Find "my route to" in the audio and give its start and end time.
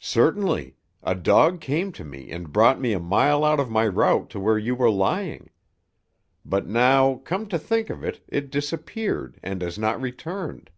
3.70-4.40